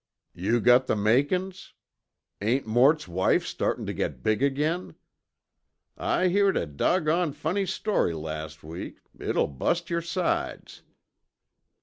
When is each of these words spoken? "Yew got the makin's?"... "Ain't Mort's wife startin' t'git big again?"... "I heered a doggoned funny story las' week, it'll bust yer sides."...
"Yew 0.33 0.59
got 0.61 0.87
the 0.87 0.95
makin's?"... 0.95 1.73
"Ain't 2.41 2.65
Mort's 2.65 3.07
wife 3.07 3.45
startin' 3.45 3.85
t'git 3.85 4.23
big 4.23 4.41
again?"... 4.41 4.95
"I 5.95 6.29
heered 6.29 6.57
a 6.57 6.65
doggoned 6.65 7.35
funny 7.35 7.67
story 7.67 8.13
las' 8.15 8.63
week, 8.63 9.01
it'll 9.19 9.45
bust 9.45 9.91
yer 9.91 10.01
sides."... 10.01 10.81